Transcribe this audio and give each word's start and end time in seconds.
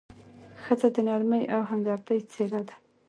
ښځه 0.63 0.87
د 0.95 0.97
نرمۍ 1.07 1.43
او 1.55 1.61
همدردۍ 1.69 2.19
څېره 2.31 2.59
لري. 2.65 2.75